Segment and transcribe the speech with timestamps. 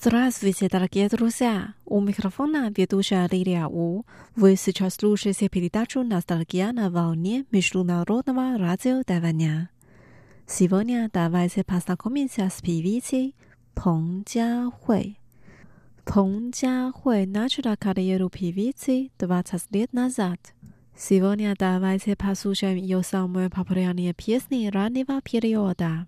[0.00, 1.74] Здравствуйте, дорогие друзья!
[1.84, 4.04] У микрофона ведущая Лилия У.
[4.34, 9.70] Вы сейчас слушаете передачу «Ностальгия на волне» Международного радио Тайваня.
[10.46, 13.34] Сегодня давайте познакомимся с певицей
[13.74, 15.16] Пeng Jiahui.
[16.04, 20.38] Пeng Jiahui начала карьеру певицы 20 лет назад.
[20.96, 26.06] Сегодня давайте послушаем ее самые популярные песни раннего периода.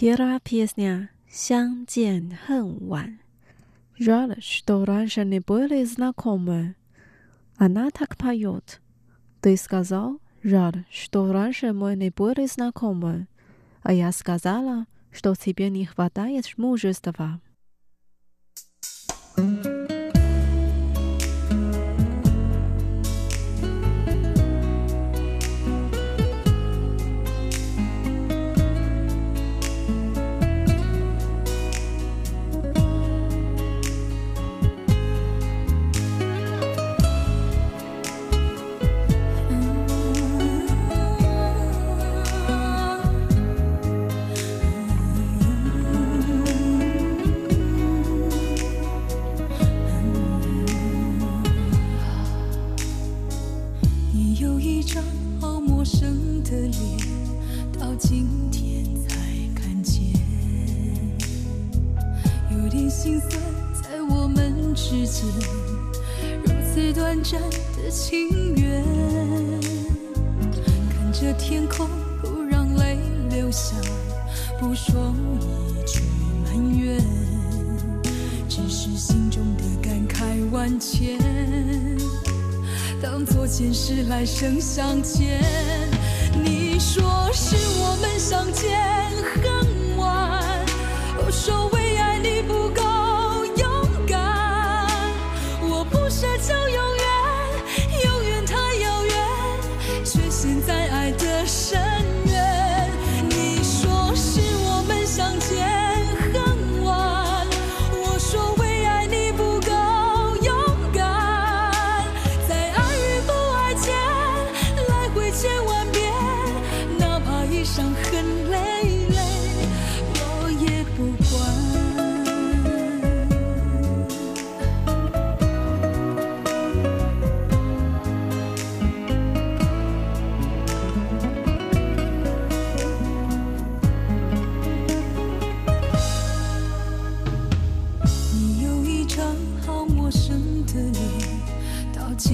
[0.00, 3.18] Первая песня «相见恨晚».
[3.98, 6.74] Жаль, что раньше не были знакомы.
[7.56, 8.82] Она так поет.
[9.40, 13.26] Ты сказал, жаль, что раньше мы не были знакомы.
[13.82, 17.40] А я сказала, что тебе не хватает мужества.
[62.91, 63.41] 心酸，
[63.81, 65.25] 在我们之间
[66.43, 67.39] 如此短暂
[67.77, 68.83] 的情缘。
[70.89, 71.87] 看着天空，
[72.21, 72.99] 不让泪
[73.29, 73.77] 流下，
[74.59, 76.01] 不说一句
[76.43, 77.01] 埋怨，
[78.49, 81.17] 只是心中的感慨万千。
[83.01, 85.41] 当作前世来生相欠。
[86.43, 89.10] 你说是我们相见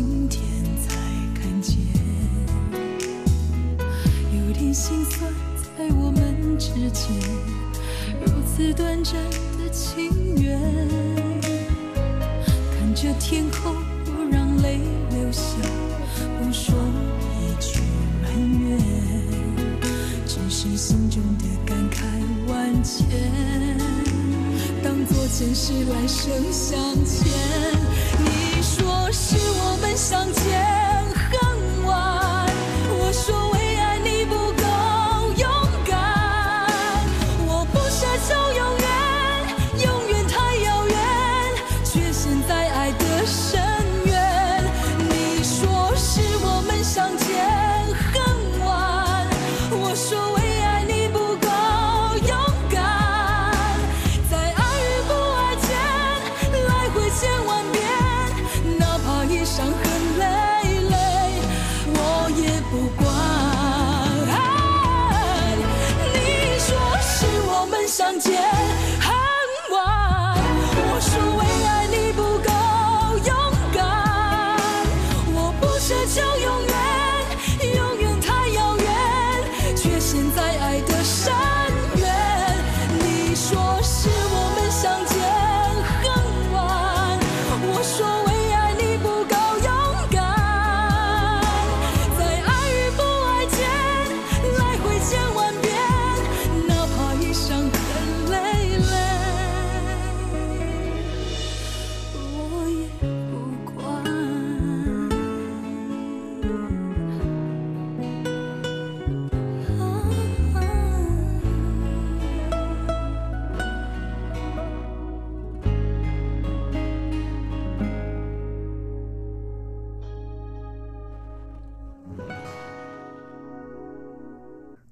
[0.00, 0.40] 今天
[0.88, 0.94] 才
[1.34, 1.76] 看见，
[4.32, 5.30] 有点心酸，
[5.76, 7.12] 在我们之间
[8.24, 9.12] 如此短暂
[9.58, 10.58] 的情缘。
[12.78, 13.74] 看着天空，
[14.06, 15.52] 不让泪流下，
[16.38, 16.74] 不说
[17.36, 17.78] 一句
[18.22, 18.80] 埋怨，
[20.26, 22.00] 只是心中的感慨
[22.48, 23.06] 万千。
[24.82, 27.30] 当作前世来生相欠。
[28.18, 28.49] 你
[29.12, 30.89] 是我们相见。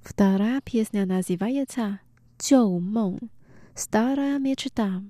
[0.09, 2.01] Вторая песня называется
[2.39, 3.19] «旧梦»,
[3.75, 5.03] «Старая мечта».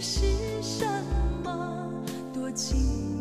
[0.00, 0.26] 是
[0.62, 0.84] 什
[1.42, 1.90] 么？
[2.34, 3.15] 多情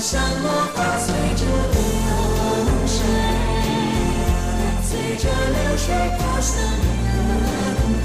[0.00, 1.76] 像落花随着流
[2.86, 2.96] 水，
[4.80, 5.86] 随着流水
[6.16, 7.04] 飘向人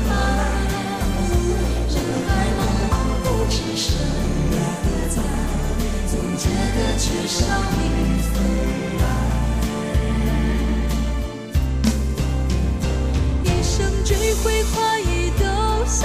[0.10, 0.12] 海，
[1.90, 1.96] 人
[2.26, 2.60] 海茫
[2.90, 2.92] 茫
[3.24, 3.86] 不知身
[4.58, 5.16] 何在，
[6.08, 6.44] 总觉
[6.74, 7.38] 得缺少
[7.78, 7.80] 你
[8.34, 8.36] 回
[8.98, 9.04] 来。
[13.44, 13.72] 一生
[14.04, 14.44] 追悔
[14.74, 15.44] 快意都
[15.86, 16.02] 消。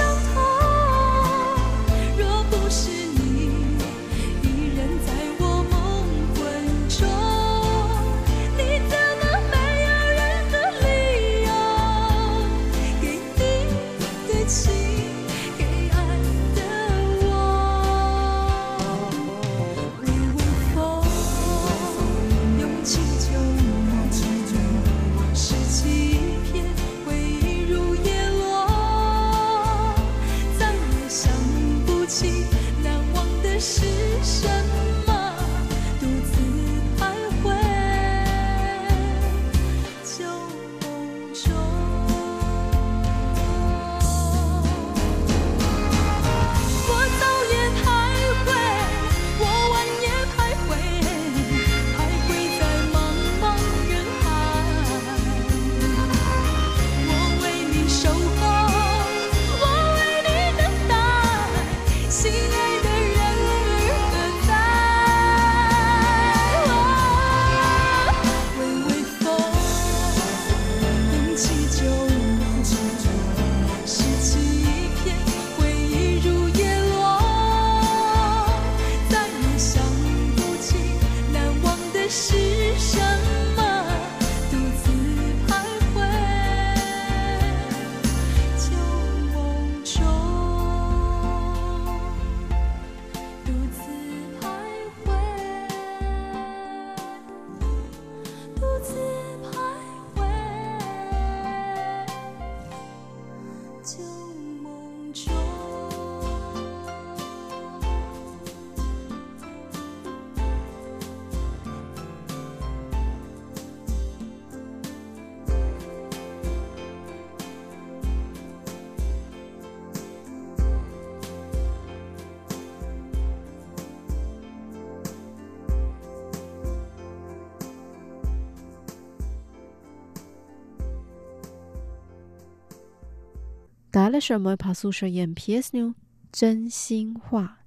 [133.99, 135.93] 打了什么爬树声音 PS 呢？
[136.31, 137.57] 真心话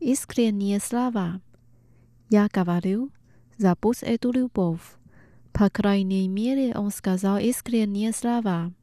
[0.00, 1.40] ，Iskrenie slava,
[2.30, 3.10] ja gawalił,
[3.58, 4.98] zabus edulił bof,
[5.52, 8.70] pakrajnie mieli on skazał jest Iskrenie slava。
[8.70, 8.77] Ja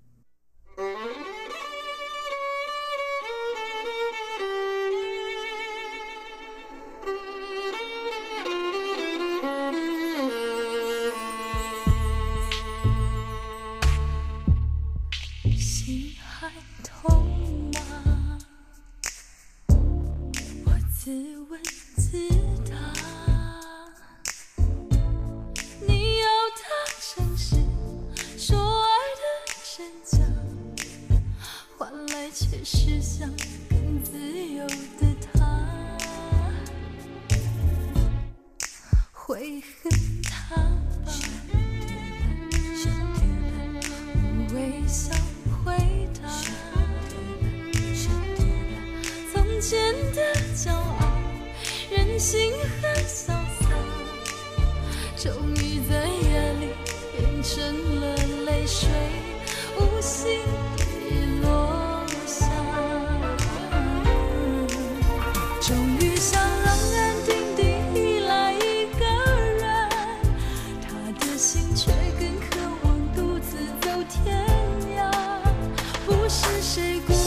[76.36, 77.25] 是谁？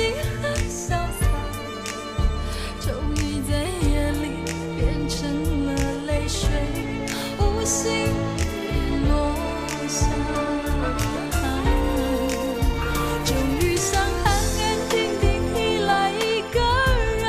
[0.00, 1.22] 你很潇洒，
[2.80, 3.52] 终于在
[3.86, 4.24] 夜里
[4.74, 5.18] 变成
[5.66, 5.68] 了
[6.06, 6.48] 泪水，
[7.38, 8.08] 无心
[9.06, 9.12] 落
[9.86, 10.08] 下，
[13.26, 14.26] 终于想安
[14.56, 15.22] 安静静
[15.54, 16.56] 依赖一个
[17.20, 17.22] 人，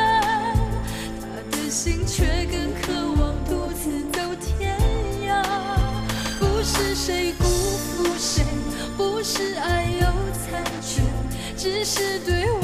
[1.20, 2.86] 他的心却更渴
[3.22, 4.80] 望独自走天
[5.28, 5.30] 涯，
[6.40, 8.46] 不是谁辜负谁，
[8.96, 10.08] 不是爱有
[10.40, 11.01] 残缺，
[11.58, 12.61] 只是对。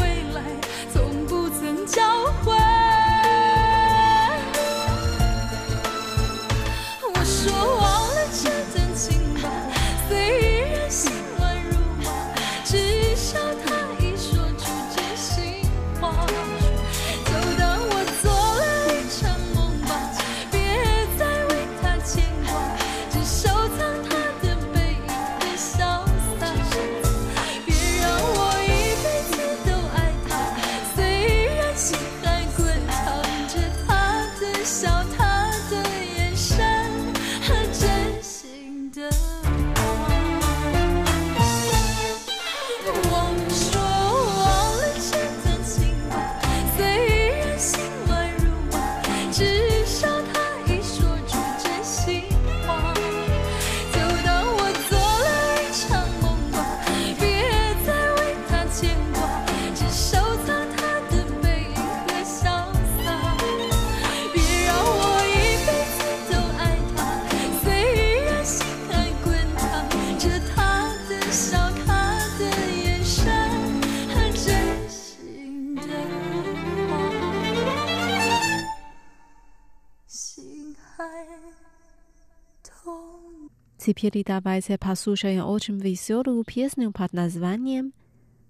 [83.88, 87.92] Si pieri da vaise pasuše je očim visioru pjesnu pod nazvanjem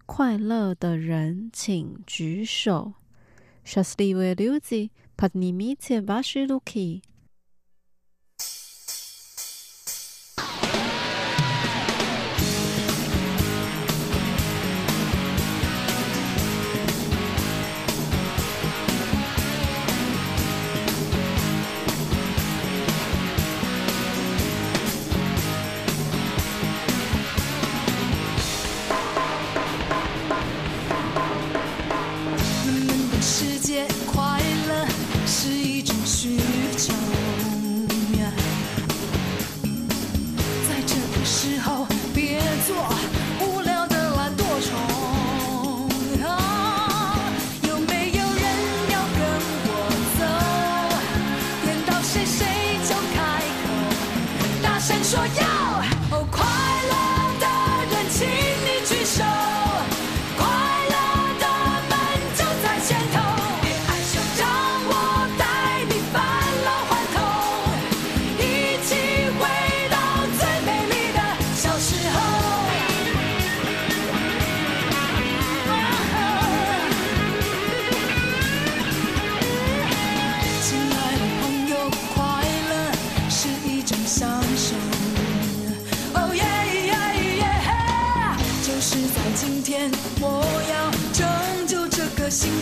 [0.06, 2.92] Kvaj le de ren cing džu šo.
[3.64, 7.02] Šastljivo je ljudi, podnimite vaši ruki.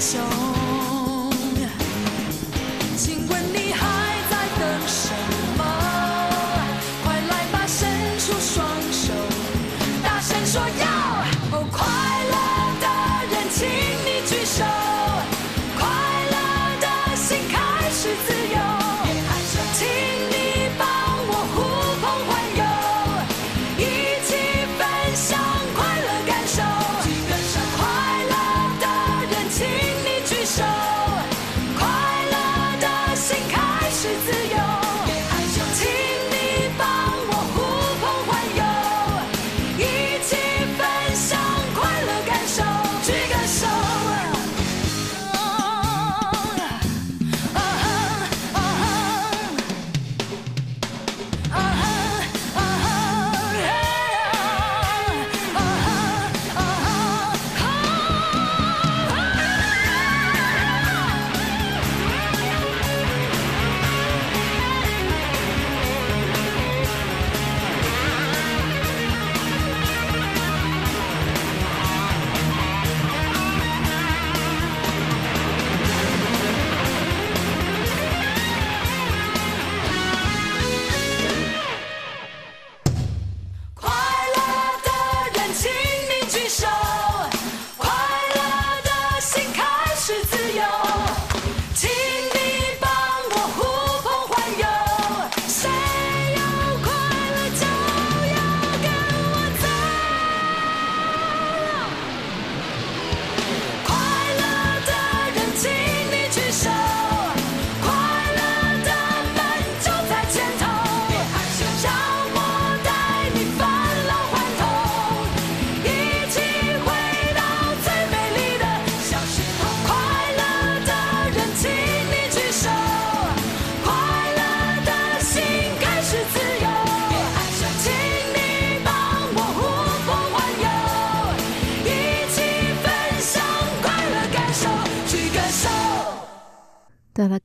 [0.05, 0.54] 笑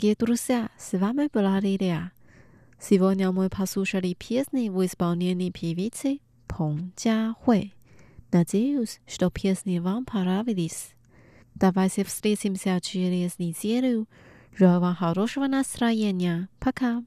[0.01, 2.13] Дорогие друзья, с вами была Лилия.
[2.81, 7.73] Сегодня мы послушали песни в исполнении певицы Пон Jiahui.
[8.33, 10.95] Надеюсь, что песни вам понравились.
[11.55, 14.09] Давайте встретимся через неделю.
[14.57, 16.49] Желаю вам хорошего настроения.
[16.61, 17.05] Пока.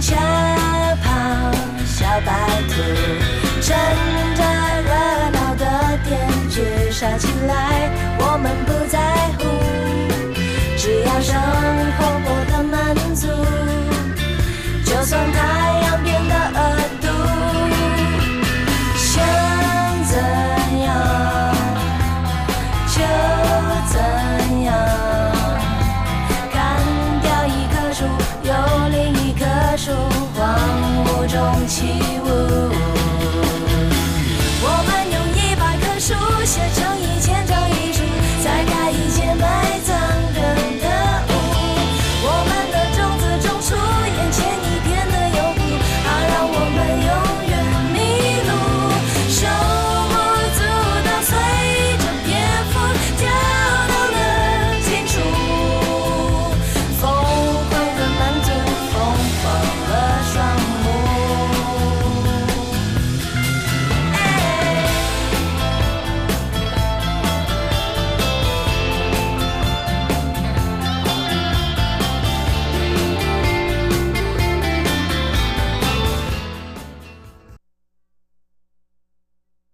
[0.00, 0.16] 下
[1.02, 1.52] 跑
[1.84, 2.32] 小白
[2.68, 2.72] 兔，
[3.60, 3.76] 趁
[4.34, 4.42] 着
[4.82, 4.90] 热
[5.30, 5.64] 闹的
[6.04, 8.98] 天，剧杀起来，我们不在
[9.38, 9.40] 乎，
[10.78, 11.38] 只要生
[11.98, 13.28] 活过得满足，
[14.84, 15.38] 就算太
[15.82, 16.58] 阳变得恶
[16.99, 16.99] 毒。